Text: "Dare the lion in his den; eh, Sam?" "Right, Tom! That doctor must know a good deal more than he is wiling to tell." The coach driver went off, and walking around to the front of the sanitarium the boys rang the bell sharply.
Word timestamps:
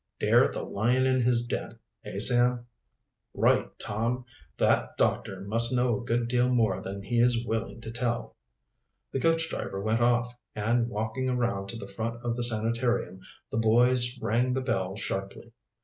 "Dare 0.19 0.47
the 0.47 0.63
lion 0.63 1.05
in 1.05 1.21
his 1.21 1.45
den; 1.45 1.77
eh, 2.03 2.17
Sam?" 2.17 2.65
"Right, 3.35 3.69
Tom! 3.77 4.25
That 4.57 4.97
doctor 4.97 5.41
must 5.41 5.75
know 5.75 6.01
a 6.01 6.03
good 6.03 6.27
deal 6.27 6.49
more 6.51 6.81
than 6.81 7.03
he 7.03 7.19
is 7.19 7.45
wiling 7.45 7.81
to 7.81 7.91
tell." 7.91 8.35
The 9.11 9.19
coach 9.19 9.47
driver 9.47 9.79
went 9.79 10.01
off, 10.01 10.35
and 10.55 10.89
walking 10.89 11.29
around 11.29 11.67
to 11.67 11.77
the 11.77 11.85
front 11.85 12.19
of 12.23 12.35
the 12.35 12.41
sanitarium 12.41 13.19
the 13.51 13.57
boys 13.59 14.17
rang 14.19 14.53
the 14.53 14.61
bell 14.61 14.95
sharply. 14.95 15.51